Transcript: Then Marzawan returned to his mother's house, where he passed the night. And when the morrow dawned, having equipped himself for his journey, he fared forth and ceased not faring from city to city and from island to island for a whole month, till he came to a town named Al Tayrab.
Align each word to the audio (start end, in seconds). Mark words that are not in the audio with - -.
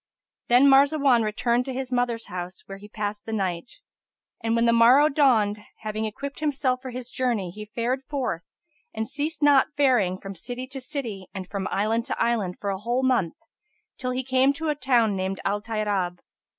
Then 0.47 0.67
Marzawan 0.67 1.21
returned 1.21 1.63
to 1.65 1.73
his 1.73 1.93
mother's 1.93 2.25
house, 2.25 2.63
where 2.65 2.79
he 2.79 2.89
passed 2.89 3.27
the 3.27 3.31
night. 3.31 3.73
And 4.43 4.55
when 4.55 4.65
the 4.65 4.73
morrow 4.73 5.09
dawned, 5.09 5.59
having 5.81 6.05
equipped 6.05 6.39
himself 6.39 6.81
for 6.81 6.89
his 6.89 7.11
journey, 7.11 7.51
he 7.51 7.65
fared 7.75 8.01
forth 8.09 8.41
and 8.95 9.07
ceased 9.07 9.43
not 9.43 9.67
faring 9.77 10.17
from 10.19 10.33
city 10.33 10.65
to 10.69 10.81
city 10.81 11.27
and 11.35 11.47
from 11.47 11.67
island 11.69 12.05
to 12.05 12.19
island 12.19 12.57
for 12.59 12.71
a 12.71 12.79
whole 12.79 13.03
month, 13.03 13.35
till 13.99 14.09
he 14.09 14.23
came 14.23 14.53
to 14.53 14.69
a 14.69 14.75
town 14.75 15.15
named 15.15 15.39
Al 15.45 15.61
Tayrab. 15.61 16.17